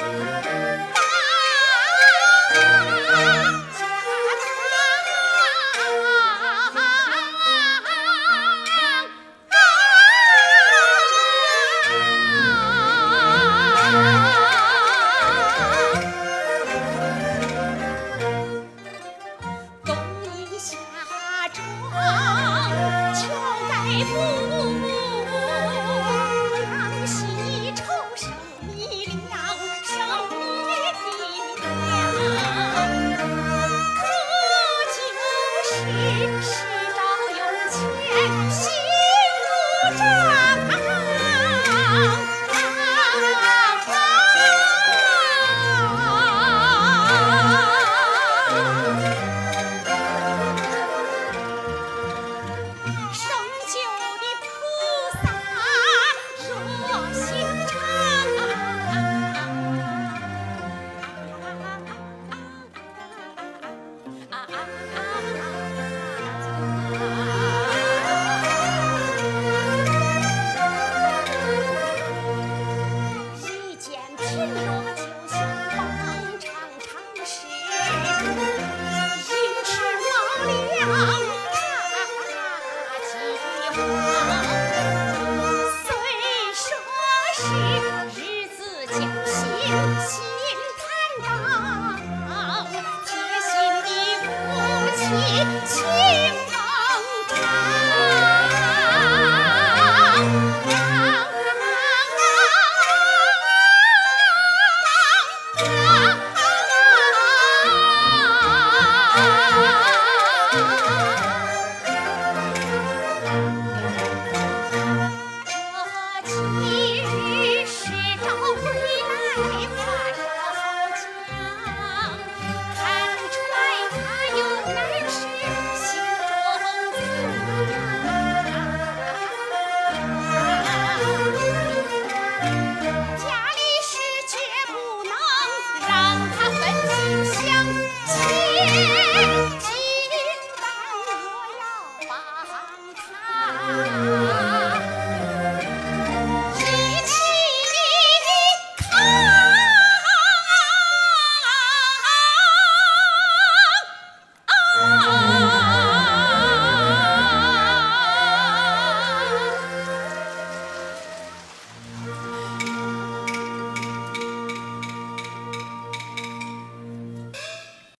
you. 0.00 0.27